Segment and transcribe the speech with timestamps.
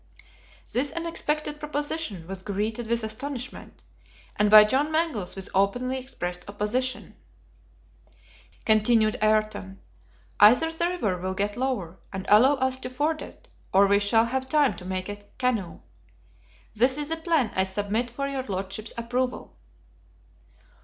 [0.73, 3.83] This unexpected proposition was greeted with astonishment,
[4.35, 7.03] and by John Mangles with openly expressed opposition.
[7.03, 8.15] "Meantime,"
[8.65, 9.79] continued Ayrton,
[10.39, 14.25] "either the river will get lower, and allow us to ford it, or we shall
[14.25, 15.81] have time to make a canoe.
[16.73, 19.55] This is the plan I submit for your Lordship's approval."